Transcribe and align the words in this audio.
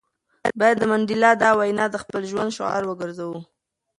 باید 0.59 0.77
د 0.79 0.83
منډېلا 0.91 1.31
دا 1.43 1.49
وینا 1.59 1.85
د 1.91 1.95
خپل 2.03 2.21
ژوند 2.31 2.51
شعار 2.57 2.83
وګرځوو. 2.87 3.39